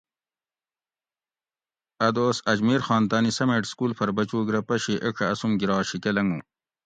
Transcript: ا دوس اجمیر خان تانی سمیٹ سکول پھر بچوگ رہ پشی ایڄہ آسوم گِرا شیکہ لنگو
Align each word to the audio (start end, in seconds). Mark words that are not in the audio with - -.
ا 2.05 2.07
دوس 2.15 2.37
اجمیر 2.51 2.81
خان 2.85 3.03
تانی 3.09 3.31
سمیٹ 3.37 3.63
سکول 3.71 3.91
پھر 3.97 4.09
بچوگ 4.17 4.45
رہ 4.53 4.61
پشی 4.67 4.95
ایڄہ 5.03 5.25
آسوم 5.31 5.51
گِرا 5.59 5.77
شیکہ 5.89 6.11
لنگو 6.15 6.39